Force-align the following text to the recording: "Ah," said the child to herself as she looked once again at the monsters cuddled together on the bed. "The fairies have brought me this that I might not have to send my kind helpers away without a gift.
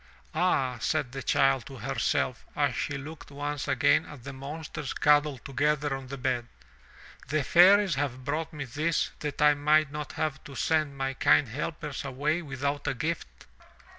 "Ah," 0.33 0.79
said 0.79 1.11
the 1.11 1.21
child 1.21 1.67
to 1.67 1.77
herself 1.77 2.43
as 2.55 2.73
she 2.75 2.97
looked 2.97 3.29
once 3.29 3.67
again 3.67 4.03
at 4.07 4.23
the 4.23 4.33
monsters 4.33 4.93
cuddled 4.95 5.45
together 5.45 5.95
on 5.95 6.07
the 6.07 6.17
bed. 6.17 6.47
"The 7.27 7.43
fairies 7.43 7.93
have 7.93 8.25
brought 8.25 8.51
me 8.51 8.65
this 8.65 9.11
that 9.19 9.43
I 9.43 9.53
might 9.53 9.91
not 9.91 10.13
have 10.13 10.43
to 10.45 10.55
send 10.55 10.97
my 10.97 11.13
kind 11.13 11.49
helpers 11.49 12.03
away 12.03 12.41
without 12.41 12.87
a 12.87 12.95
gift. 12.95 13.45